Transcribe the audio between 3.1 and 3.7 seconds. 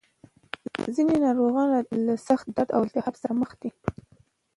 سره مخ دي.